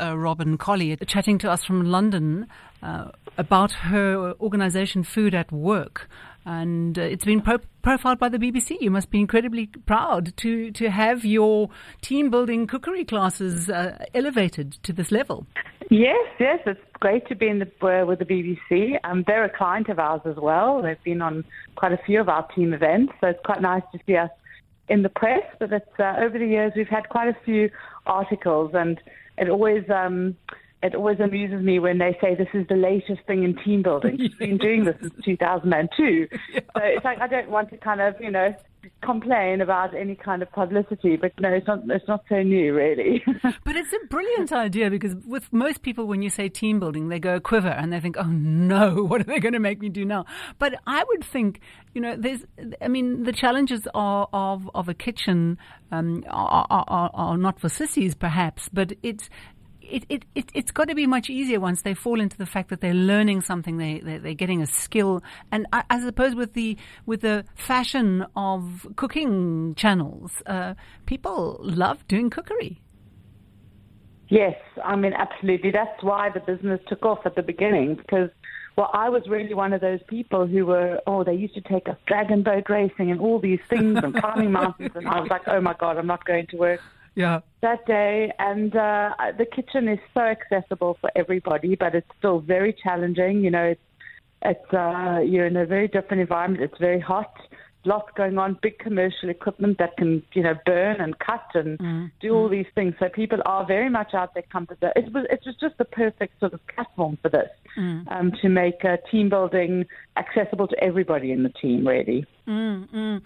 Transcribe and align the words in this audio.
uh, 0.00 0.16
Robinne 0.16 0.58
Collie, 0.58 0.96
chatting 1.06 1.38
to 1.38 1.50
us 1.50 1.64
from 1.64 1.84
London 1.84 2.46
uh, 2.82 3.10
about 3.38 3.72
her 3.72 4.34
organization 4.40 5.02
Food 5.02 5.34
at 5.34 5.50
Work. 5.50 6.08
And 6.46 6.98
uh, 6.98 7.02
it's 7.02 7.24
been 7.24 7.40
pro- 7.40 7.58
profiled 7.82 8.18
by 8.18 8.28
the 8.28 8.38
BBC. 8.38 8.76
You 8.80 8.90
must 8.90 9.10
be 9.10 9.18
incredibly 9.18 9.66
proud 9.66 10.36
to, 10.38 10.70
to 10.72 10.90
have 10.90 11.24
your 11.24 11.70
team 12.02 12.30
building 12.30 12.66
cookery 12.66 13.04
classes 13.04 13.70
uh, 13.70 14.04
elevated 14.14 14.72
to 14.82 14.92
this 14.92 15.10
level. 15.10 15.46
Yes, 15.90 16.26
yes, 16.38 16.60
it's 16.66 16.80
great 17.00 17.26
to 17.28 17.34
be 17.34 17.48
in 17.48 17.58
the 17.58 17.86
uh, 17.86 18.06
with 18.06 18.18
the 18.18 18.24
BBC. 18.24 18.98
Um, 19.04 19.24
they're 19.26 19.44
a 19.44 19.56
client 19.56 19.88
of 19.88 19.98
ours 19.98 20.22
as 20.24 20.36
well. 20.36 20.82
They've 20.82 21.02
been 21.02 21.22
on 21.22 21.44
quite 21.76 21.92
a 21.92 21.98
few 22.04 22.20
of 22.20 22.28
our 22.28 22.46
team 22.48 22.72
events, 22.72 23.12
so 23.20 23.28
it's 23.28 23.40
quite 23.44 23.60
nice 23.60 23.82
to 23.92 23.98
see 24.06 24.16
us 24.16 24.30
in 24.88 25.02
the 25.02 25.08
press. 25.08 25.42
But 25.58 25.72
it's, 25.72 25.98
uh, 25.98 26.14
over 26.18 26.38
the 26.38 26.46
years, 26.46 26.72
we've 26.74 26.88
had 26.88 27.08
quite 27.08 27.28
a 27.28 27.36
few 27.44 27.70
articles, 28.06 28.72
and 28.74 29.00
it 29.38 29.48
always 29.48 29.84
um, 29.90 30.36
it 30.84 30.94
always 30.94 31.18
amuses 31.18 31.62
me 31.62 31.78
when 31.78 31.96
they 31.96 32.14
say 32.20 32.34
this 32.34 32.48
is 32.52 32.66
the 32.68 32.76
latest 32.76 33.22
thing 33.26 33.42
in 33.42 33.56
team 33.64 33.82
building. 33.82 34.18
We've 34.18 34.38
been 34.38 34.58
doing 34.58 34.84
this 34.84 34.96
since 35.00 35.14
2002. 35.24 36.28
Yeah. 36.52 36.60
So 36.76 36.82
it's 36.84 37.04
like 37.04 37.20
I 37.20 37.26
don't 37.26 37.48
want 37.48 37.70
to 37.70 37.78
kind 37.78 38.00
of, 38.00 38.14
you 38.20 38.30
know, 38.30 38.54
complain 39.02 39.60
about 39.60 39.94
any 39.94 40.14
kind 40.14 40.42
of 40.42 40.50
publicity, 40.52 41.16
but 41.16 41.32
no, 41.40 41.48
it's 41.48 41.66
not, 41.66 41.80
it's 41.88 42.06
not 42.06 42.22
so 42.28 42.42
new 42.42 42.74
really. 42.74 43.22
but 43.64 43.76
it's 43.76 43.92
a 43.92 44.06
brilliant 44.08 44.52
idea 44.52 44.90
because 44.90 45.14
with 45.26 45.52
most 45.52 45.82
people, 45.82 46.06
when 46.06 46.22
you 46.22 46.30
say 46.30 46.48
team 46.48 46.80
building, 46.80 47.08
they 47.08 47.18
go 47.18 47.40
quiver 47.40 47.68
and 47.68 47.92
they 47.92 48.00
think, 48.00 48.16
oh 48.18 48.28
no, 48.28 49.04
what 49.08 49.20
are 49.20 49.24
they 49.24 49.40
going 49.40 49.54
to 49.54 49.58
make 49.58 49.80
me 49.80 49.88
do 49.88 50.04
now? 50.04 50.26
But 50.58 50.74
I 50.86 51.04
would 51.04 51.24
think, 51.24 51.60
you 51.94 52.00
know, 52.00 52.14
there's, 52.16 52.44
I 52.80 52.88
mean, 52.88 53.24
the 53.24 53.32
challenges 53.32 53.88
are, 53.94 54.28
of, 54.32 54.70
of 54.74 54.88
a 54.88 54.94
kitchen 54.94 55.58
um, 55.90 56.24
are, 56.28 56.66
are, 56.70 57.10
are 57.14 57.38
not 57.38 57.60
for 57.60 57.68
sissies 57.68 58.14
perhaps, 58.14 58.68
but 58.72 58.92
it's, 59.02 59.28
it, 59.90 60.06
it, 60.08 60.24
it, 60.34 60.50
it's 60.54 60.70
got 60.70 60.88
to 60.88 60.94
be 60.94 61.06
much 61.06 61.30
easier 61.30 61.60
once 61.60 61.82
they 61.82 61.94
fall 61.94 62.20
into 62.20 62.36
the 62.36 62.46
fact 62.46 62.70
that 62.70 62.80
they're 62.80 62.94
learning 62.94 63.40
something, 63.40 63.76
they, 63.76 64.00
they, 64.00 64.18
they're 64.18 64.34
getting 64.34 64.62
a 64.62 64.66
skill. 64.66 65.22
And 65.52 65.66
I, 65.72 65.84
I 65.90 66.00
suppose 66.00 66.34
with 66.34 66.54
the, 66.54 66.76
with 67.06 67.20
the 67.20 67.44
fashion 67.54 68.26
of 68.36 68.86
cooking 68.96 69.74
channels, 69.76 70.42
uh, 70.46 70.74
people 71.06 71.58
love 71.60 72.06
doing 72.08 72.30
cookery. 72.30 72.80
Yes, 74.28 74.56
I 74.82 74.96
mean, 74.96 75.12
absolutely. 75.12 75.70
That's 75.70 76.02
why 76.02 76.30
the 76.30 76.40
business 76.40 76.80
took 76.88 77.04
off 77.04 77.20
at 77.26 77.36
the 77.36 77.42
beginning 77.42 77.96
because, 77.96 78.30
well, 78.76 78.90
I 78.92 79.08
was 79.10 79.22
really 79.28 79.54
one 79.54 79.72
of 79.72 79.80
those 79.80 80.00
people 80.08 80.46
who 80.46 80.66
were, 80.66 81.00
oh, 81.06 81.24
they 81.24 81.34
used 81.34 81.54
to 81.54 81.60
take 81.60 81.88
us 81.88 81.96
dragon 82.06 82.42
boat 82.42 82.64
racing 82.68 83.10
and 83.10 83.20
all 83.20 83.38
these 83.38 83.60
things 83.68 83.98
and 84.02 84.14
climbing 84.14 84.50
mountains. 84.52 84.92
And 84.94 85.06
I 85.06 85.20
was 85.20 85.28
like, 85.28 85.42
oh 85.46 85.60
my 85.60 85.74
God, 85.78 85.98
I'm 85.98 86.06
not 86.06 86.24
going 86.24 86.46
to 86.48 86.56
work 86.56 86.80
yeah. 87.14 87.40
that 87.62 87.86
day. 87.86 88.32
And 88.38 88.74
uh, 88.74 89.10
the 89.36 89.46
kitchen 89.46 89.88
is 89.88 89.98
so 90.12 90.20
accessible 90.20 90.96
for 91.00 91.10
everybody, 91.16 91.74
but 91.76 91.94
it's 91.94 92.10
still 92.18 92.40
very 92.40 92.72
challenging. 92.72 93.42
You 93.44 93.50
know, 93.50 93.64
it's, 93.64 93.80
it's 94.42 94.74
uh, 94.74 95.20
you're 95.24 95.46
in 95.46 95.56
a 95.56 95.66
very 95.66 95.88
different 95.88 96.20
environment. 96.20 96.62
It's 96.62 96.78
very 96.78 97.00
hot. 97.00 97.34
Lots 97.86 98.10
going 98.16 98.38
on, 98.38 98.58
big 98.62 98.78
commercial 98.78 99.28
equipment 99.28 99.76
that 99.76 99.94
can, 99.98 100.22
you 100.32 100.42
know, 100.42 100.54
burn 100.64 101.02
and 101.02 101.18
cut 101.18 101.44
and 101.52 101.78
mm. 101.78 102.10
do 102.18 102.34
all 102.34 102.48
mm. 102.48 102.52
these 102.52 102.66
things. 102.74 102.94
So 102.98 103.10
people 103.10 103.40
are 103.44 103.66
very 103.66 103.90
much 103.90 104.14
out 104.14 104.32
there 104.32 104.42
comfort 104.50 104.80
zone. 104.80 104.92
It 104.96 105.12
was, 105.12 105.26
it 105.30 105.42
was 105.44 105.54
just 105.60 105.76
the 105.76 105.84
perfect 105.84 106.40
sort 106.40 106.54
of 106.54 106.66
platform 106.66 107.18
for 107.20 107.28
this 107.28 107.50
mm. 107.76 108.10
Um, 108.24 108.32
to 108.42 108.48
make 108.48 108.84
uh, 108.84 108.96
team 109.10 109.28
building 109.28 109.86
accessible 110.16 110.68
to 110.68 110.76
everybody 110.82 111.32
in 111.32 111.42
the 111.42 111.48
team, 111.48 111.86
really. 111.86 112.26
Mm, 112.46 112.90
mm. 112.90 113.22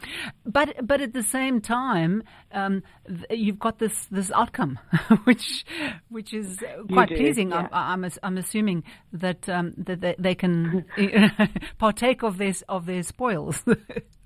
But 0.46 0.86
but 0.86 1.00
at 1.00 1.12
the 1.12 1.22
same 1.22 1.60
time, 1.60 2.22
um, 2.52 2.82
you've 3.30 3.58
got 3.58 3.78
this 3.78 4.06
this 4.10 4.30
outcome, 4.32 4.78
which 5.24 5.64
which 6.08 6.32
is 6.32 6.58
quite 6.92 7.08
pleasing. 7.08 7.50
Yeah. 7.50 7.68
I'm, 7.72 8.05
I'm, 8.05 8.12
I'm 8.22 8.38
assuming 8.38 8.84
that 9.12 9.48
um, 9.48 9.74
that 9.77 10.00
they, 10.00 10.14
they 10.18 10.34
can 10.34 10.84
partake 11.78 12.22
of 12.22 12.38
this 12.38 12.62
of 12.68 12.86
their 12.86 13.02
spoils. 13.02 13.64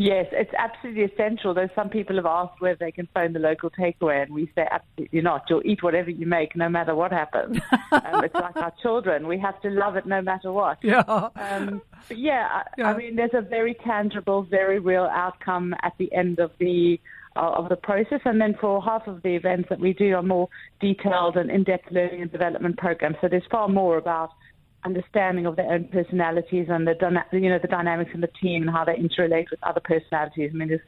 Yes, 0.00 0.28
it's 0.32 0.52
absolutely 0.56 1.04
essential. 1.04 1.52
Though 1.52 1.68
some 1.74 1.90
people 1.90 2.16
have 2.16 2.24
asked 2.24 2.58
whether 2.58 2.78
they 2.80 2.90
can 2.90 3.06
phone 3.12 3.34
the 3.34 3.38
local 3.38 3.68
takeaway, 3.68 4.22
and 4.22 4.32
we 4.32 4.50
say 4.54 4.66
absolutely 4.70 5.20
not. 5.20 5.42
You'll 5.50 5.60
eat 5.62 5.82
whatever 5.82 6.08
you 6.08 6.24
make, 6.24 6.56
no 6.56 6.70
matter 6.70 6.94
what 6.94 7.12
happens. 7.12 7.58
um, 7.92 8.24
it's 8.24 8.34
like 8.34 8.56
our 8.56 8.72
children; 8.80 9.26
we 9.26 9.38
have 9.38 9.60
to 9.60 9.68
love 9.68 9.96
it 9.96 10.06
no 10.06 10.22
matter 10.22 10.52
what. 10.52 10.78
Yeah. 10.82 11.28
Um, 11.36 11.82
but 12.08 12.16
yeah, 12.16 12.62
yeah, 12.78 12.90
I 12.90 12.96
mean, 12.96 13.14
there's 13.14 13.34
a 13.34 13.42
very 13.42 13.74
tangible, 13.74 14.42
very 14.42 14.78
real 14.78 15.04
outcome 15.04 15.74
at 15.82 15.92
the 15.98 16.10
end 16.14 16.38
of 16.38 16.52
the 16.58 16.98
uh, 17.36 17.50
of 17.50 17.68
the 17.68 17.76
process, 17.76 18.22
and 18.24 18.40
then 18.40 18.54
for 18.58 18.82
half 18.82 19.06
of 19.06 19.22
the 19.22 19.36
events 19.36 19.68
that 19.68 19.80
we 19.80 19.92
do 19.92 20.14
are 20.14 20.22
more 20.22 20.48
detailed 20.80 21.36
and 21.36 21.50
in-depth 21.50 21.90
learning 21.90 22.22
and 22.22 22.32
development 22.32 22.78
programs. 22.78 23.16
So 23.20 23.28
there's 23.28 23.42
far 23.50 23.68
more 23.68 23.98
about 23.98 24.30
understanding 24.84 25.46
of 25.46 25.56
their 25.56 25.70
own 25.70 25.84
personalities 25.84 26.66
and 26.68 26.86
the 26.86 26.94
you 27.32 27.48
know 27.48 27.58
the 27.60 27.68
dynamics 27.68 28.10
in 28.14 28.20
the 28.20 28.30
team 28.40 28.62
and 28.62 28.70
how 28.70 28.84
they 28.84 28.94
interrelate 28.94 29.50
with 29.50 29.60
other 29.62 29.80
personalities. 29.80 30.50
I 30.52 30.56
mean, 30.56 30.68
there's 30.68 30.80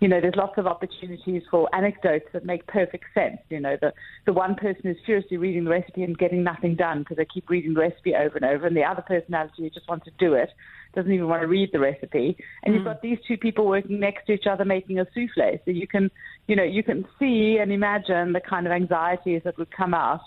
you 0.00 0.08
know 0.08 0.20
there's 0.20 0.34
lots 0.36 0.58
of 0.58 0.66
opportunities 0.66 1.42
for 1.50 1.68
anecdotes 1.74 2.26
that 2.32 2.44
make 2.44 2.66
perfect 2.66 3.04
sense. 3.14 3.38
You 3.50 3.60
know, 3.60 3.76
the 3.80 3.92
the 4.26 4.32
one 4.32 4.54
person 4.54 4.86
is 4.90 4.96
furiously 5.04 5.36
reading 5.36 5.64
the 5.64 5.70
recipe 5.70 6.02
and 6.02 6.16
getting 6.16 6.42
nothing 6.42 6.74
done 6.74 7.00
because 7.00 7.16
they 7.18 7.26
keep 7.26 7.50
reading 7.50 7.74
the 7.74 7.80
recipe 7.80 8.14
over 8.14 8.36
and 8.36 8.44
over, 8.44 8.66
and 8.66 8.76
the 8.76 8.84
other 8.84 9.02
personality 9.02 9.62
who 9.62 9.70
just 9.70 9.88
wants 9.88 10.06
to 10.06 10.12
do 10.18 10.34
it 10.34 10.50
doesn't 10.94 11.12
even 11.12 11.28
want 11.28 11.42
to 11.42 11.48
read 11.48 11.70
the 11.72 11.80
recipe. 11.80 12.36
And 12.62 12.72
mm. 12.72 12.76
you've 12.76 12.84
got 12.84 13.02
these 13.02 13.18
two 13.26 13.36
people 13.36 13.66
working 13.66 14.00
next 14.00 14.26
to 14.26 14.32
each 14.32 14.46
other 14.50 14.64
making 14.64 15.00
a 15.00 15.06
souffle, 15.14 15.60
so 15.64 15.70
you 15.70 15.86
can 15.86 16.10
you 16.46 16.56
know 16.56 16.64
you 16.64 16.82
can 16.82 17.04
see 17.18 17.58
and 17.60 17.72
imagine 17.72 18.32
the 18.32 18.40
kind 18.40 18.66
of 18.66 18.72
anxieties 18.72 19.42
that 19.44 19.58
would 19.58 19.70
come 19.70 19.92
out 19.92 20.20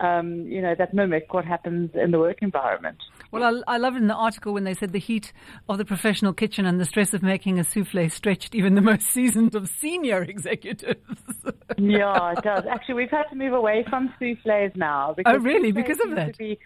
um, 0.00 0.46
you 0.46 0.62
know, 0.62 0.74
that 0.76 0.94
mimic 0.94 1.32
what 1.32 1.44
happens 1.44 1.90
in 1.94 2.10
the 2.10 2.18
work 2.18 2.38
environment. 2.42 2.98
Well, 3.30 3.62
I, 3.66 3.74
I 3.74 3.76
love 3.78 3.94
it 3.94 3.98
in 3.98 4.06
the 4.06 4.14
article 4.14 4.52
when 4.52 4.64
they 4.64 4.74
said 4.74 4.92
the 4.92 4.98
heat 4.98 5.32
of 5.68 5.78
the 5.78 5.84
professional 5.84 6.32
kitchen 6.32 6.66
and 6.66 6.80
the 6.80 6.84
stress 6.84 7.12
of 7.14 7.22
making 7.22 7.58
a 7.58 7.64
souffle 7.64 8.08
stretched 8.10 8.54
even 8.54 8.74
the 8.74 8.80
most 8.80 9.02
seasoned 9.12 9.54
of 9.54 9.68
senior 9.68 10.22
executives. 10.22 11.10
yeah, 11.76 12.32
it 12.32 12.42
does. 12.42 12.64
Actually, 12.70 12.94
we've 12.94 13.10
had 13.10 13.24
to 13.24 13.36
move 13.36 13.52
away 13.52 13.84
from 13.88 14.12
souffles 14.18 14.72
now. 14.76 15.14
Because 15.16 15.36
oh, 15.36 15.40
really? 15.40 15.72
Because 15.72 16.00
of 16.00 16.14
that? 16.14 16.38
Be, 16.38 16.58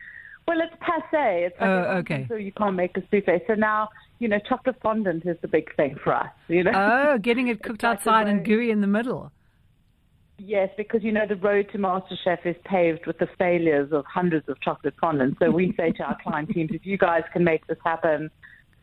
well, 0.47 0.59
it's 0.60 0.75
passe. 0.81 1.44
It's 1.47 1.60
like 1.60 1.69
oh, 1.69 1.97
okay. 1.99 2.26
So 2.28 2.37
you 2.37 2.53
can't 2.53 2.76
make 2.76 2.97
a 2.97 3.03
souffle. 3.10 3.41
So 3.47 3.54
now, 3.54 3.88
you 4.19 4.28
know, 4.28 4.38
chocolate 4.49 4.76
fondant 4.82 5.25
is 5.26 5.37
the 5.41 5.49
big 5.49 5.75
thing 5.76 5.97
for 6.03 6.14
us. 6.14 6.31
You 6.49 6.64
know. 6.64 6.72
Oh, 6.75 7.19
getting 7.19 7.49
it 7.49 7.62
cooked 7.64 7.84
outside 7.84 8.28
and 8.28 8.44
gooey 8.44 8.70
in 8.70 8.81
the 8.81 8.87
middle. 8.87 9.32
Yes, 10.44 10.70
because 10.76 11.04
you 11.04 11.12
know 11.12 11.25
the 11.28 11.36
road 11.36 11.69
to 11.70 11.78
MasterChef 11.78 12.44
is 12.44 12.56
paved 12.64 13.06
with 13.06 13.16
the 13.19 13.28
failures 13.38 13.91
of 13.92 14.04
hundreds 14.12 14.48
of 14.48 14.60
chocolate 14.60 14.94
fondants. 15.00 15.36
So 15.38 15.53
we 15.53 15.72
say 15.76 15.92
to 15.92 16.03
our 16.03 16.19
client 16.20 16.50
teams, 16.50 16.70
if 16.72 16.84
you 16.84 16.98
guys 16.98 17.22
can 17.32 17.44
make 17.44 17.64
this 17.69 17.78
happen, 17.84 18.28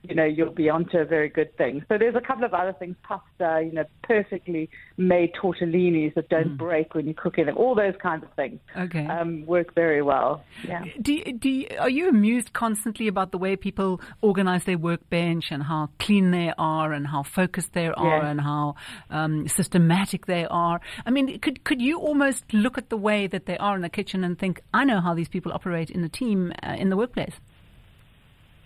you 0.04 0.16
know, 0.16 0.24
you'll 0.24 0.52
be 0.52 0.70
onto 0.70 0.98
a 0.98 1.06
very 1.06 1.30
good 1.30 1.56
thing. 1.58 1.84
So 1.90 1.98
there's 1.98 2.16
a 2.16 2.22
couple 2.22 2.46
of 2.46 2.54
other 2.54 2.74
things, 2.74 2.96
pasta, 3.04 3.62
you 3.66 3.74
know, 3.74 3.84
perfectly 4.04 4.70
made 4.98 5.34
tortellinis 5.34 6.14
that 6.16 6.30
don't 6.30 6.52
mm. 6.52 6.58
break 6.58 6.96
when 6.96 7.06
you 7.08 7.14
cook 7.14 7.38
in 7.38 7.48
them. 7.48 7.58
All 7.58 7.76
those 7.76 7.96
kinds 8.02 8.24
of 8.24 8.32
things 8.34 8.60
okay. 8.78 9.06
um, 9.06 9.46
work 9.46 9.76
very 9.76 10.02
well. 10.02 10.44
Yeah. 10.66 10.86
Do, 11.02 11.22
do 11.34 11.66
are 11.80 11.90
you 11.90 12.08
amused 12.08 12.54
constantly 12.54 13.08
about 13.08 13.32
the 13.32 13.38
way 13.38 13.56
people 13.56 14.00
organize 14.22 14.64
their 14.64 14.78
workbench 14.78 15.52
and 15.52 15.64
how 15.64 15.90
clean 16.00 16.32
they 16.32 16.54
are 16.58 16.94
and 16.94 17.06
how 17.06 17.24
focused 17.24 17.74
they 17.74 17.88
are 17.88 18.24
and 18.24 18.40
how 18.40 18.76
um, 19.10 19.48
systematic 19.48 20.28
they 20.28 20.46
are? 20.46 20.80
I 21.06 21.12
mean, 21.12 21.40
could 21.40 21.64
could 21.66 21.82
you 21.82 22.00
almost 22.00 22.54
look 22.54 22.78
at 22.78 22.90
the 22.90 22.98
way 22.98 23.28
that 23.28 23.46
they 23.46 23.58
are 23.58 23.76
in 23.76 23.82
the 23.82 23.90
kitchen 23.90 24.24
and 24.24 24.40
think, 24.40 24.62
I 24.74 24.86
know 24.86 25.02
how 25.02 25.14
these 25.14 25.30
people 25.30 25.52
operate 25.52 25.90
in 25.90 26.02
the 26.02 26.10
team 26.10 26.54
uh, 26.64 26.76
in 26.78 26.90
the 26.90 26.98
workplace? 26.98 27.40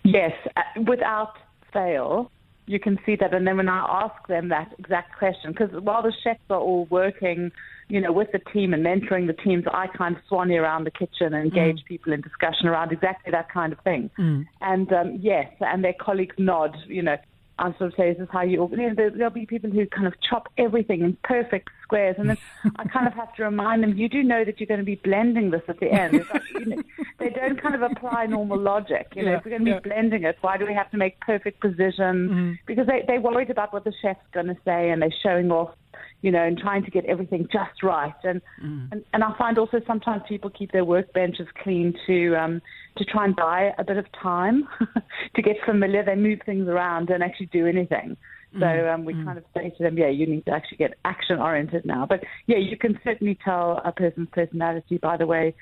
Yes, 0.04 0.32
uh, 0.56 0.82
without 0.86 1.32
fail, 1.72 2.30
you 2.66 2.78
can 2.78 2.98
see 3.04 3.16
that. 3.16 3.34
And 3.34 3.46
then 3.46 3.56
when 3.56 3.68
I 3.68 4.04
ask 4.04 4.26
them 4.28 4.48
that 4.50 4.72
exact 4.78 5.18
question, 5.18 5.52
because 5.52 5.70
while 5.82 6.02
the 6.02 6.12
chefs 6.22 6.40
are 6.50 6.60
all 6.60 6.86
working, 6.90 7.50
you 7.88 8.00
know, 8.00 8.12
with 8.12 8.28
the 8.32 8.38
team 8.38 8.72
and 8.72 8.84
mentoring 8.84 9.26
the 9.26 9.34
teams, 9.34 9.64
I 9.70 9.86
kind 9.88 10.16
of 10.16 10.22
swanny 10.28 10.56
around 10.56 10.84
the 10.84 10.90
kitchen 10.90 11.34
and 11.34 11.44
engage 11.44 11.78
mm. 11.78 11.86
people 11.86 12.12
in 12.12 12.20
discussion 12.20 12.66
around 12.66 12.92
exactly 12.92 13.30
that 13.32 13.50
kind 13.52 13.72
of 13.72 13.80
thing. 13.80 14.10
Mm. 14.18 14.46
And 14.60 14.92
um, 14.92 15.18
yes, 15.20 15.46
and 15.60 15.84
their 15.84 15.94
colleagues 15.98 16.36
nod, 16.38 16.76
you 16.86 17.02
know, 17.02 17.16
I 17.58 17.70
sort 17.78 17.82
of 17.82 17.94
say, 17.96 18.12
this 18.12 18.20
is 18.20 18.28
how 18.32 18.42
you 18.42 18.60
organize. 18.60 18.96
There, 18.96 19.10
there'll 19.10 19.30
be 19.30 19.46
people 19.46 19.70
who 19.70 19.86
kind 19.86 20.06
of 20.06 20.14
chop 20.28 20.48
everything 20.58 21.02
in 21.02 21.16
perfect 21.22 21.68
squares, 21.82 22.16
and 22.18 22.28
then 22.30 22.38
I 22.76 22.84
kind 22.84 23.06
of 23.06 23.12
have 23.14 23.32
to 23.36 23.44
remind 23.44 23.82
them, 23.82 23.96
you 23.96 24.08
do 24.08 24.22
know 24.22 24.44
that 24.44 24.58
you're 24.58 24.66
going 24.66 24.80
to 24.80 24.84
be 24.84 24.96
blending 24.96 25.50
this 25.50 25.62
at 25.68 25.78
the 25.78 25.90
end. 25.90 26.24
Like, 26.32 26.42
you 26.52 26.66
know, 26.66 26.82
they 27.18 27.30
don't 27.30 27.60
kind 27.62 27.74
of 27.74 27.82
apply 27.82 28.26
normal 28.26 28.58
logic. 28.58 29.12
You 29.14 29.22
know, 29.24 29.30
yeah, 29.32 29.36
if 29.38 29.44
we're 29.44 29.50
going 29.50 29.64
to 29.64 29.70
yeah. 29.70 29.78
be 29.78 29.88
blending 29.88 30.24
it, 30.24 30.36
why 30.40 30.56
do 30.56 30.66
we 30.66 30.74
have 30.74 30.90
to 30.90 30.96
make 30.96 31.20
perfect 31.20 31.60
precision? 31.60 32.28
Mm-hmm. 32.28 32.52
Because 32.66 32.86
they, 32.86 33.04
they're 33.06 33.20
worried 33.20 33.50
about 33.50 33.72
what 33.72 33.84
the 33.84 33.92
chef's 34.02 34.26
going 34.32 34.46
to 34.46 34.56
say, 34.64 34.90
and 34.90 35.00
they're 35.00 35.14
showing 35.22 35.52
off 35.52 35.74
you 36.22 36.30
know, 36.30 36.42
and 36.42 36.58
trying 36.58 36.84
to 36.84 36.90
get 36.90 37.04
everything 37.06 37.48
just 37.52 37.82
right. 37.82 38.14
And 38.22 38.40
mm. 38.62 38.88
and, 38.92 39.04
and 39.12 39.24
I 39.24 39.36
find 39.36 39.58
also 39.58 39.80
sometimes 39.86 40.22
people 40.28 40.50
keep 40.50 40.72
their 40.72 40.84
workbenches 40.84 41.46
clean 41.62 41.94
to 42.06 42.36
um, 42.36 42.62
to 42.96 43.04
try 43.04 43.24
and 43.24 43.36
buy 43.36 43.72
a 43.78 43.84
bit 43.84 43.96
of 43.96 44.06
time 44.22 44.68
to 45.34 45.42
get 45.42 45.56
familiar. 45.64 46.04
They 46.04 46.14
move 46.16 46.40
things 46.46 46.68
around 46.68 47.10
and 47.10 47.22
actually 47.22 47.46
do 47.46 47.66
anything. 47.66 48.16
So 48.60 48.88
um, 48.88 49.04
we 49.04 49.14
kind 49.14 49.36
of 49.36 49.44
say 49.52 49.70
to 49.70 49.82
them, 49.82 49.98
yeah, 49.98 50.08
you 50.08 50.26
need 50.26 50.46
to 50.46 50.52
actually 50.52 50.76
get 50.76 50.94
action 51.04 51.40
oriented 51.40 51.84
now. 51.84 52.06
But 52.06 52.22
yeah, 52.46 52.58
you 52.58 52.76
can 52.76 52.98
certainly 53.02 53.36
tell 53.44 53.80
a 53.84 53.90
person's 53.90 54.28
personality 54.30 54.98
by 54.98 55.16
the 55.16 55.26
way 55.26 55.54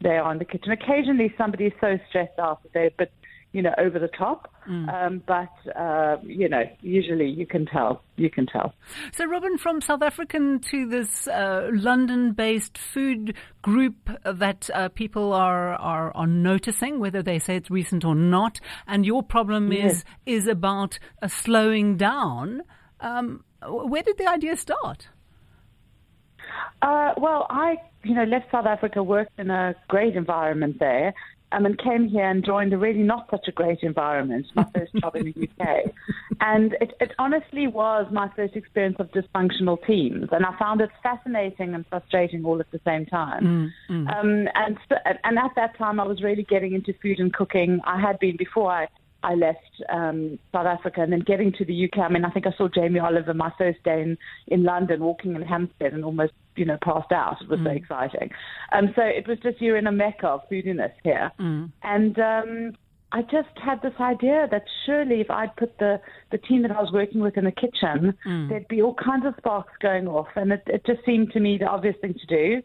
they 0.00 0.16
are 0.16 0.30
in 0.30 0.38
the 0.38 0.44
kitchen. 0.44 0.70
Occasionally, 0.70 1.34
somebody 1.36 1.66
is 1.66 1.72
so 1.80 1.98
stressed 2.08 2.38
out 2.38 2.62
that 2.62 2.72
they're 2.72 2.86
a 2.86 2.90
bit, 2.98 3.12
you 3.56 3.62
know, 3.62 3.74
over 3.78 3.98
the 3.98 4.08
top. 4.08 4.52
Mm. 4.68 4.92
Um, 4.92 5.22
but 5.26 5.54
uh, 5.74 6.18
you 6.22 6.46
know, 6.46 6.64
usually 6.82 7.30
you 7.30 7.46
can 7.46 7.64
tell. 7.64 8.02
You 8.16 8.28
can 8.28 8.46
tell. 8.46 8.74
So, 9.12 9.24
Robinne, 9.24 9.56
from 9.56 9.80
South 9.80 10.02
African 10.02 10.60
to 10.70 10.86
this 10.86 11.26
uh, 11.26 11.70
London-based 11.72 12.76
food 12.76 13.34
group 13.62 14.10
that 14.24 14.68
uh, 14.74 14.90
people 14.90 15.32
are, 15.32 15.74
are 15.76 16.14
are 16.14 16.26
noticing, 16.26 17.00
whether 17.00 17.22
they 17.22 17.38
say 17.38 17.56
it's 17.56 17.70
recent 17.70 18.04
or 18.04 18.14
not, 18.14 18.60
and 18.86 19.06
your 19.06 19.22
problem 19.22 19.72
Yes. 19.72 20.04
is 20.26 20.42
is 20.42 20.46
about 20.48 20.98
uh, 21.22 21.28
slowing 21.28 21.96
down. 21.96 22.60
Um, 23.00 23.42
where 23.66 24.02
did 24.02 24.18
the 24.18 24.28
idea 24.28 24.54
start? 24.56 25.08
Uh, 26.82 27.12
well, 27.16 27.46
I, 27.48 27.76
you 28.04 28.14
know, 28.14 28.24
left 28.24 28.50
South 28.50 28.66
Africa, 28.66 29.02
worked 29.02 29.38
in 29.38 29.50
a 29.50 29.74
great 29.88 30.14
environment 30.14 30.78
there, 30.78 31.14
um, 31.52 31.66
and 31.66 31.78
came 31.78 32.08
here 32.08 32.28
and 32.28 32.44
joined 32.44 32.72
a 32.72 32.78
really 32.78 33.02
not 33.02 33.28
such 33.30 33.46
a 33.48 33.52
great 33.52 33.80
environment, 33.82 34.46
my 34.54 34.64
first 34.74 34.92
job 34.94 35.16
in 35.16 35.32
the 35.32 35.48
UK. 35.60 35.92
And 36.40 36.76
it, 36.80 36.92
it 37.00 37.12
honestly 37.18 37.66
was 37.66 38.06
my 38.12 38.30
first 38.34 38.56
experience 38.56 38.96
of 38.98 39.10
dysfunctional 39.12 39.84
teams, 39.86 40.28
and 40.32 40.44
I 40.44 40.56
found 40.58 40.80
it 40.80 40.90
fascinating 41.02 41.74
and 41.74 41.86
frustrating 41.86 42.44
all 42.44 42.60
at 42.60 42.70
the 42.70 42.80
same 42.84 43.06
time. 43.06 43.72
Um, 44.08 44.48
and, 44.54 44.78
and 45.24 45.38
at 45.38 45.52
that 45.56 45.76
time, 45.78 46.00
I 46.00 46.04
was 46.04 46.22
really 46.22 46.42
getting 46.44 46.74
into 46.74 46.92
food 47.00 47.20
and 47.20 47.32
cooking. 47.32 47.80
I 47.84 48.00
had 48.00 48.18
been 48.18 48.36
before 48.36 48.70
I 48.70 48.88
I 49.26 49.34
left 49.34 49.82
um, 49.88 50.38
South 50.52 50.66
Africa 50.66 51.02
and 51.02 51.12
then 51.12 51.20
getting 51.20 51.52
to 51.54 51.64
the 51.64 51.86
UK. 51.86 51.98
I 51.98 52.08
mean, 52.08 52.24
I 52.24 52.30
think 52.30 52.46
I 52.46 52.52
saw 52.56 52.68
Jamie 52.68 53.00
Oliver 53.00 53.34
my 53.34 53.52
first 53.58 53.82
day 53.82 54.00
in, 54.00 54.16
in 54.46 54.62
London 54.62 55.00
walking 55.00 55.34
in 55.34 55.42
Hampstead 55.42 55.92
and 55.92 56.04
almost, 56.04 56.32
you 56.56 56.64
know, 56.64 56.78
passed 56.82 57.12
out. 57.12 57.36
It 57.40 57.48
was 57.48 57.60
so 57.64 57.70
exciting. 57.70 58.30
Um, 58.72 58.92
so 58.96 59.02
it 59.02 59.26
was 59.28 59.38
just, 59.42 59.60
you're 59.60 59.76
in 59.76 59.86
a 59.86 59.92
mecca 59.92 60.26
of 60.26 60.40
foodiness 60.50 60.92
here. 61.04 61.30
And 61.82 62.18
um, 62.18 62.72
I 63.12 63.22
just 63.22 63.48
had 63.56 63.82
this 63.82 63.94
idea 64.00 64.48
that 64.50 64.64
surely 64.84 65.20
if 65.20 65.30
I'd 65.30 65.54
put 65.56 65.78
the, 65.78 66.00
the 66.32 66.38
team 66.38 66.62
that 66.62 66.70
I 66.70 66.80
was 66.80 66.92
working 66.92 67.20
with 67.20 67.36
in 67.36 67.44
the 67.44 67.52
kitchen, 67.52 68.14
there'd 68.48 68.68
be 68.68 68.82
all 68.82 68.94
kinds 68.94 69.26
of 69.26 69.34
sparks 69.38 69.72
going 69.80 70.08
off. 70.08 70.28
And 70.36 70.52
it, 70.52 70.62
it 70.66 70.84
just 70.86 71.04
seemed 71.04 71.32
to 71.32 71.40
me 71.40 71.58
the 71.58 71.66
obvious 71.66 71.96
thing 72.00 72.14
to 72.14 72.26
do 72.26 72.62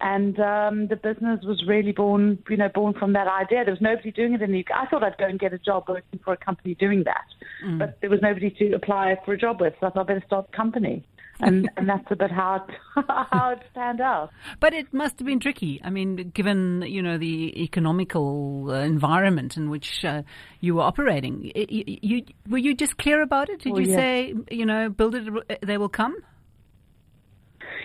and 0.00 0.38
um, 0.40 0.88
the 0.88 0.96
business 0.96 1.40
was 1.44 1.64
really 1.66 1.92
born, 1.92 2.38
you 2.50 2.56
know, 2.56 2.68
born 2.68 2.94
from 2.94 3.12
that 3.14 3.26
idea. 3.28 3.64
There 3.64 3.72
was 3.72 3.80
nobody 3.80 4.10
doing 4.10 4.34
it 4.34 4.42
in 4.42 4.52
the 4.52 4.60
UK. 4.60 4.66
I 4.74 4.86
thought 4.86 5.04
I'd 5.04 5.16
go 5.18 5.26
and 5.26 5.38
get 5.38 5.52
a 5.52 5.58
job 5.58 5.84
working 5.88 6.20
for 6.24 6.32
a 6.34 6.36
company 6.36 6.74
doing 6.74 7.04
that, 7.04 7.24
but 7.78 7.98
there 8.00 8.10
was 8.10 8.20
nobody 8.20 8.50
to 8.50 8.72
apply 8.72 9.16
for 9.24 9.32
a 9.34 9.38
job 9.38 9.60
with. 9.60 9.72
So 9.80 9.86
I 9.86 9.90
thought 9.90 10.00
I'd 10.00 10.06
better 10.08 10.22
start 10.26 10.46
a 10.52 10.56
company, 10.56 11.06
and 11.40 11.68
and 11.76 11.88
that's 11.88 12.06
a 12.10 12.16
bit 12.16 12.30
how 12.30 12.56
it, 12.56 12.74
how 13.30 13.50
it 13.50 13.62
panned 13.74 14.00
out. 14.00 14.30
But 14.60 14.72
it 14.74 14.92
must 14.92 15.18
have 15.18 15.26
been 15.26 15.40
tricky. 15.40 15.80
I 15.84 15.90
mean, 15.90 16.30
given 16.34 16.82
you 16.86 17.02
know 17.02 17.18
the 17.18 17.62
economical 17.62 18.66
uh, 18.70 18.74
environment 18.80 19.56
in 19.56 19.70
which 19.70 20.04
uh, 20.04 20.22
you 20.60 20.76
were 20.76 20.82
operating, 20.82 21.52
I- 21.56 21.66
you, 21.68 21.84
you 22.02 22.22
were 22.48 22.58
you 22.58 22.74
just 22.74 22.96
clear 22.98 23.22
about 23.22 23.48
it? 23.48 23.60
Did 23.60 23.72
Oh, 23.74 23.78
you 23.78 23.90
yeah. 23.90 23.96
say 23.96 24.34
you 24.50 24.66
know 24.66 24.88
build 24.88 25.14
it, 25.14 25.58
they 25.62 25.78
will 25.78 25.88
come? 25.88 26.14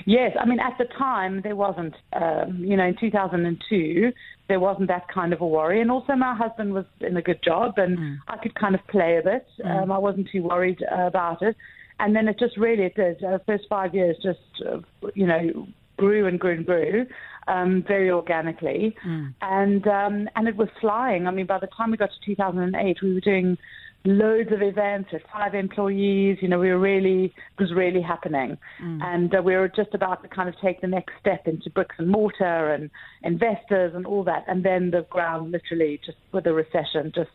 Yes, 0.06 0.36
I 0.40 0.46
mean 0.46 0.60
at 0.60 0.78
the 0.78 0.86
time 0.98 1.42
there 1.42 1.56
wasn't, 1.56 1.94
um, 2.14 2.64
you 2.64 2.78
know, 2.78 2.86
in 2.86 2.96
2002 3.00 4.12
there 4.48 4.60
wasn't 4.60 4.88
that 4.88 5.08
kind 5.14 5.34
of 5.34 5.42
a 5.42 5.46
worry, 5.48 5.82
and 5.82 5.92
also 5.92 6.16
my 6.16 6.34
husband 6.36 6.74
was 6.74 6.86
in 7.02 7.16
a 7.18 7.22
good 7.22 7.42
job, 7.44 7.78
and 7.78 8.20
I 8.28 8.38
could 8.38 8.56
kind 8.56 8.74
of 8.74 8.82
play 8.88 9.18
a 9.18 9.22
bit. 9.24 9.46
Um, 9.64 9.92
I 9.92 9.98
wasn't 10.00 10.28
too 10.32 10.42
worried 10.42 10.82
uh, 10.92 11.02
about 11.06 11.42
it, 11.44 11.56
and 12.00 12.16
then 12.16 12.28
it 12.28 12.40
just 12.40 12.58
really 12.58 12.84
it 12.84 12.96
did. 12.96 13.24
Uh, 13.24 13.40
first 13.46 13.66
five 13.70 13.94
years 13.94 14.18
just, 14.24 14.40
uh, 14.68 14.80
you 15.14 15.28
know, 15.28 15.68
grew 15.98 16.28
and 16.28 16.40
grew 16.40 16.54
and 16.54 16.66
grew. 16.66 17.06
Um, 17.48 17.84
very 17.88 18.12
organically, 18.12 18.96
and 19.42 19.88
um, 19.88 20.30
and 20.36 20.48
it 20.48 20.56
was 20.56 20.68
flying. 20.80 21.26
I 21.26 21.32
mean, 21.32 21.48
by 21.48 21.58
the 21.58 21.68
time 21.76 21.90
we 21.90 21.98
got 21.98 22.12
to 22.12 22.26
2008, 22.26 22.98
we 23.02 23.14
were 23.16 23.22
doing 23.22 23.58
loads 24.06 24.52
of 24.52 24.62
events 24.62 25.10
with 25.12 25.22
five 25.32 25.56
employees. 25.56 26.38
You 26.42 26.48
know, 26.48 26.60
we 26.60 26.70
were 26.70 26.80
really, 26.80 27.26
it 27.26 27.62
was 27.62 27.74
really 27.74 28.02
happening. 28.02 28.58
And 29.02 29.34
uh, 29.34 29.42
we 29.42 29.56
were 29.56 29.68
just 29.68 29.94
about 29.94 30.22
to 30.24 30.30
kind 30.30 30.48
of 30.48 30.56
take 30.62 30.82
the 30.82 30.88
next 30.88 31.14
step 31.20 31.48
into 31.48 31.70
bricks 31.70 31.96
and 31.98 32.08
mortar 32.08 32.74
and 32.74 32.90
investors 33.24 33.94
and 33.96 34.06
all 34.06 34.24
that. 34.24 34.46
And 34.48 34.64
then 34.64 34.92
the 34.92 35.06
ground 35.10 35.52
literally 35.52 36.00
just 36.06 36.18
with 36.32 36.46
the 36.46 36.54
recession, 36.54 37.12
just, 37.14 37.30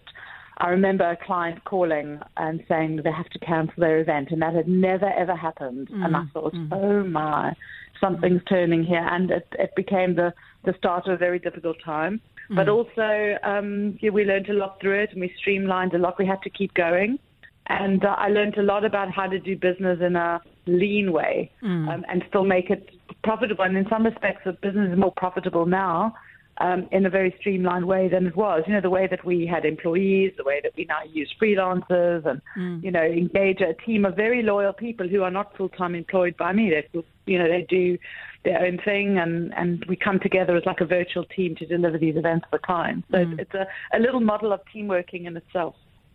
I 0.59 0.69
remember 0.69 1.09
a 1.11 1.17
client 1.17 1.65
calling 1.65 2.21
and 2.37 2.63
saying 2.69 3.01
they 3.03 3.11
have 3.11 3.29
to 3.31 3.39
cancel 3.41 3.75
their 3.77 3.99
event. 3.99 4.31
And 4.31 4.43
that 4.43 4.55
had 4.55 4.69
never, 4.69 5.11
ever 5.13 5.35
happened. 5.35 5.89
And 6.05 6.17
I 6.17 6.25
thought, 6.33 6.55
oh 6.71 7.03
my, 7.05 7.55
something's 8.01 8.43
turning 8.49 8.85
here. 8.85 9.07
And 9.11 9.31
it, 9.31 9.47
it 9.59 9.75
became 9.75 10.15
the, 10.15 10.33
the 10.65 10.75
start 10.79 11.07
of 11.07 11.15
a 11.15 11.17
very 11.17 11.39
difficult 11.39 11.79
time. 11.85 12.21
But 12.51 12.69
also, 12.69 13.39
um, 13.43 13.99
yeah, 14.01 14.11
we 14.11 14.25
learned 14.25 14.49
a 14.51 14.53
lot 14.53 14.81
through 14.81 15.03
it 15.03 15.11
and 15.13 15.21
we 15.21 15.33
streamlined 15.39 15.95
a 15.95 15.99
lot. 15.99 16.19
We 16.19 16.27
had 16.27 16.43
to 16.43 16.51
keep 16.51 16.75
going. 16.75 17.19
And 17.67 18.05
uh, 18.05 18.15
I 18.19 18.29
learned 18.29 18.59
a 18.59 18.63
lot 18.63 18.85
about 18.85 19.11
how 19.11 19.27
to 19.27 19.39
do 19.39 19.57
business 19.57 19.99
in 20.03 20.15
a 20.15 20.41
lean 20.67 21.13
way 21.13 21.51
um, 21.89 22.05
and 22.09 22.23
still 22.29 22.45
make 22.45 22.69
it 22.69 22.91
profitable. 23.23 23.65
And 23.65 23.77
in 23.77 23.87
some 23.89 24.05
respects, 24.05 24.43
the 24.45 24.53
business 24.53 24.93
is 24.93 24.99
more 24.99 25.13
profitable 25.17 25.65
now 25.65 26.15
um, 26.59 26.89
in 26.93 27.07
a 27.07 27.11
very 27.11 27.35
streamlined 27.41 27.87
way 27.87 28.09
than 28.09 28.27
it 28.27 28.37
was. 28.37 28.63
You 28.67 28.75
know, 28.75 28.81
the 28.81 28.91
way 28.91 29.07
that 29.07 29.25
we 29.25 29.47
had 29.47 29.65
employees, 29.65 30.33
the 30.37 30.45
way 30.45 30.61
that 30.63 30.73
we 30.77 30.85
now 30.85 31.01
use 31.11 31.33
freelancers 31.41 32.25
and, 32.27 32.41
you 32.85 32.91
know, 32.91 33.03
engage 33.03 33.61
a 33.61 33.75
team 33.85 34.05
of 34.05 34.15
very 34.17 34.43
loyal 34.43 34.73
people 34.73 35.09
who 35.09 35.23
are 35.23 35.31
not 35.31 35.57
full-time 35.57 35.95
employed 35.95 36.37
by 36.37 36.53
me. 36.53 36.71
They, 36.71 37.03
you 37.27 37.39
know, 37.39 37.49
they 37.49 37.67
do 37.69 37.99
their 38.45 38.65
own 38.65 38.79
thing 38.85 39.19
and, 39.19 39.53
and 39.55 39.85
we 39.89 39.97
come 39.97 40.21
together 40.21 40.57
as 40.57 40.65
like 40.67 40.81
a 40.81 40.85
virtual 40.85 41.25
team 41.25 41.57
to 41.57 41.67
deliver 41.67 41.99
these 41.99 42.17
events 42.17 42.47
for 42.51 42.59
clients. 42.59 43.07
So 43.11 43.19
it's, 43.19 43.41
it's 43.41 43.55
a, 43.55 43.67
a 43.97 43.99
little 43.99 44.21
model 44.21 44.53
of 44.53 44.61
team 44.73 44.87
working 44.87 45.25
in 45.25 45.37
itself. 45.37 45.75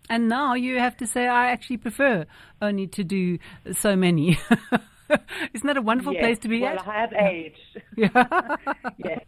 And 0.10 0.28
now 0.30 0.54
you 0.54 0.80
have 0.80 0.98
to 0.98 1.08
say, 1.08 1.28
I 1.28 1.52
actually 1.52 1.78
prefer 1.78 2.26
only 2.62 2.88
to 2.88 3.04
do 3.04 3.38
so 3.74 3.96
many. 3.96 4.40
Isn't 5.54 5.68
that 5.68 5.78
a 5.78 5.82
wonderful 5.82 6.14
Yes. 6.14 6.22
place 6.22 6.40
to 6.40 6.48
be 6.48 6.62
well, 6.62 6.78
at? 6.80 6.88
I 6.88 7.02
have 7.02 7.14
aged. 7.14 7.82
yes. 8.98 9.26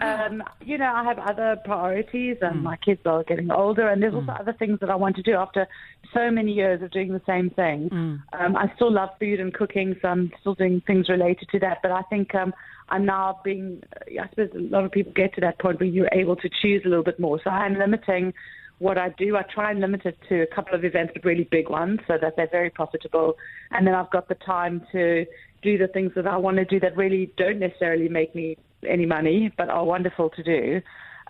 Um, 0.00 0.42
you 0.60 0.76
know, 0.76 0.92
I 0.92 1.04
have 1.04 1.18
other 1.18 1.56
priorities, 1.64 2.38
and 2.40 2.62
my 2.64 2.76
kids 2.76 3.00
are 3.06 3.22
getting 3.22 3.50
older, 3.50 3.88
and 3.88 4.02
there's 4.02 4.14
also 4.14 4.32
other 4.32 4.52
things 4.52 4.80
that 4.80 4.90
I 4.90 4.96
want 4.96 5.14
to 5.16 5.22
do 5.22 5.34
after 5.34 5.68
so 6.12 6.30
many 6.30 6.52
years 6.52 6.82
of 6.82 6.90
doing 6.90 7.12
the 7.12 7.22
same 7.26 7.50
thing. 7.50 7.88
Um, 8.32 8.56
I 8.56 8.72
still 8.74 8.92
love 8.92 9.10
food 9.20 9.38
and 9.38 9.54
cooking, 9.54 9.94
so 10.02 10.08
I'm 10.08 10.32
still 10.40 10.54
doing 10.54 10.82
things 10.86 11.08
related 11.08 11.48
to 11.52 11.58
that. 11.60 11.78
But 11.80 11.92
I 11.92 12.02
think 12.10 12.34
um, 12.34 12.52
I'm 12.88 13.06
now 13.06 13.40
being, 13.44 13.82
I 14.20 14.28
suppose 14.30 14.50
a 14.54 14.58
lot 14.58 14.84
of 14.84 14.90
people 14.90 15.12
get 15.12 15.32
to 15.34 15.40
that 15.42 15.60
point 15.60 15.78
where 15.78 15.88
you're 15.88 16.08
able 16.12 16.36
to 16.36 16.50
choose 16.60 16.82
a 16.84 16.88
little 16.88 17.04
bit 17.04 17.20
more. 17.20 17.40
So 17.44 17.50
I'm 17.50 17.78
limiting 17.78 18.34
what 18.78 18.98
I 18.98 19.10
do. 19.10 19.36
I 19.36 19.42
try 19.42 19.70
and 19.70 19.80
limit 19.80 20.04
it 20.04 20.18
to 20.28 20.42
a 20.42 20.46
couple 20.46 20.74
of 20.74 20.84
events, 20.84 21.12
but 21.14 21.24
really 21.24 21.44
big 21.44 21.68
ones, 21.68 22.00
so 22.08 22.14
that 22.20 22.34
they're 22.36 22.48
very 22.50 22.70
profitable. 22.70 23.36
And 23.70 23.86
then 23.86 23.94
I've 23.94 24.10
got 24.10 24.28
the 24.28 24.34
time 24.34 24.84
to 24.90 25.24
do 25.62 25.78
the 25.78 25.88
things 25.88 26.12
that 26.16 26.26
I 26.26 26.36
want 26.36 26.56
to 26.56 26.64
do 26.64 26.80
that 26.80 26.96
really 26.96 27.32
don't 27.36 27.60
necessarily 27.60 28.08
make 28.08 28.34
me 28.34 28.58
any 28.88 29.06
money, 29.06 29.52
but 29.56 29.68
are 29.68 29.84
wonderful 29.84 30.30
to 30.30 30.42
do. 30.42 30.80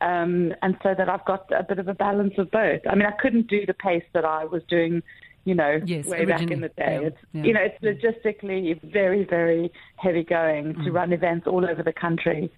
Um, 0.01 0.53
and 0.63 0.77
so 0.83 0.95
that 0.97 1.09
I've 1.09 1.25
got 1.25 1.51
a 1.53 1.63
bit 1.63 1.79
of 1.79 1.89
a 1.89 1.95
balance 1.95 2.35
of 2.39 2.51
both. 2.51 2.81
I 2.89 2.95
mean, 2.95 3.07
I 3.07 3.13
couldn't 3.13 3.47
do 3.47 3.65
the 3.65 3.75
pace 3.75 4.03
that 4.13 4.25
I 4.25 4.45
was 4.45 4.63
doing, 4.69 5.03
you 5.45 5.55
know, 5.55 5.81
Yes, 5.87 6.07
way 6.07 6.25
back 6.25 6.51
in 6.51 6.61
the 6.61 6.69
day. 6.69 6.99
Yeah, 7.01 7.07
It's, 7.09 7.17
yeah. 7.33 7.43
You 7.45 7.53
know, 7.55 7.61
it's 7.63 7.81
logistically 7.83 8.81
very, 8.93 9.25
very 9.25 9.73
heavy 9.97 10.25
going 10.25 10.75
Mm. 10.75 10.85
to 10.85 10.93
run 10.93 11.13
events 11.13 11.47
all 11.47 11.65
over 11.65 11.83
the 11.83 11.93
country. 11.93 12.51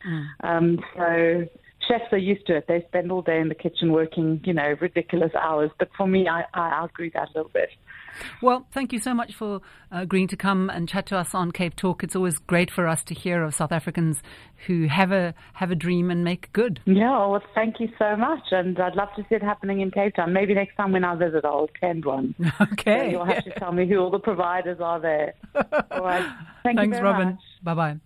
Um, 0.43 0.79
so 0.97 1.47
chefs 1.87 2.11
are 2.13 2.19
used 2.19 2.47
to 2.47 2.57
it. 2.57 2.67
They 2.69 2.83
spend 2.89 3.13
all 3.13 3.23
day 3.23 3.39
in 3.39 3.49
the 3.49 3.55
kitchen 3.55 3.93
working, 3.93 4.41
you 4.45 4.55
know, 4.55 4.75
ridiculous 4.81 5.33
hours. 5.35 5.71
But 5.79 5.91
for 5.97 6.07
me, 6.07 6.29
I, 6.29 6.45
I 6.55 6.71
outgrew 6.73 7.11
that 7.11 7.29
a 7.29 7.33
little 7.37 7.51
bit. 7.53 7.69
Well, 8.43 8.67
thank 8.73 8.93
you 8.93 8.99
so 8.99 9.15
much 9.15 9.35
for 9.35 9.57
uh, 9.93 10.01
agreeing 10.01 10.29
to 10.29 10.37
come 10.37 10.71
and 10.71 10.89
chat 10.89 11.07
to 11.07 11.17
us 11.17 11.35
on 11.35 11.53
Cape 11.53 11.77
Talk. 11.77 12.03
It's 12.03 12.17
always 12.17 12.39
great 12.39 12.71
for 12.71 12.87
us 12.87 13.03
to 13.05 13.15
hear 13.15 13.43
of 13.43 13.55
South 13.55 13.73
Africans 13.73 14.23
who 14.67 14.87
have 14.87 15.13
a 15.13 15.35
have 15.55 15.71
a 15.71 15.75
dream 15.75 16.11
and 16.11 16.25
make 16.25 16.53
good. 16.53 16.81
Yeah, 16.87 17.27
well, 17.27 17.43
thank 17.55 17.81
you 17.81 17.89
so 17.99 18.17
much. 18.17 18.43
And 18.51 18.79
I'd 18.79 18.97
love 18.97 19.09
to 19.17 19.23
see 19.29 19.35
it 19.35 19.43
happening 19.43 19.81
in 19.81 19.91
Cape 19.91 20.15
Town. 20.17 20.33
Maybe 20.33 20.55
next 20.55 20.77
time 20.77 20.93
when 20.93 21.05
I 21.05 21.15
visit, 21.15 21.45
I'll 21.45 21.69
attend 21.75 22.05
one. 22.05 22.35
So 22.39 22.51
Okay. 22.73 23.11
you'll 23.11 23.25
have 23.25 23.45
to 23.45 23.51
tell 23.59 23.73
me 23.73 23.89
who 23.89 23.99
all 23.99 24.11
the 24.11 24.19
providers 24.19 24.79
are 24.81 25.01
there. 25.01 25.35
All 25.91 26.03
right. 26.03 26.25
Thank 26.63 26.79
you 26.79 26.91
Thanks, 26.91 27.01
Robinne. 27.01 27.39
Bye 27.63 27.75
bye. 27.75 27.97